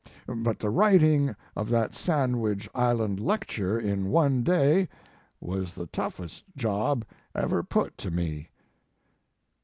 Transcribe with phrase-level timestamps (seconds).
[0.35, 4.89] But the writing of that Sandwich Island lecture in one day
[5.39, 8.49] was the toughest job ever put on me."